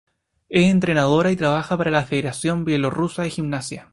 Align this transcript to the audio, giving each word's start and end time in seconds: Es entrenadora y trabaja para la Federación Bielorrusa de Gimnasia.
Es 0.49 0.63
entrenadora 0.71 1.31
y 1.31 1.35
trabaja 1.35 1.77
para 1.77 1.91
la 1.91 2.03
Federación 2.05 2.65
Bielorrusa 2.65 3.21
de 3.21 3.29
Gimnasia. 3.29 3.89